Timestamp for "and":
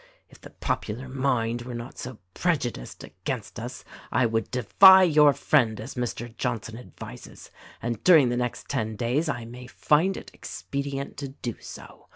7.83-8.03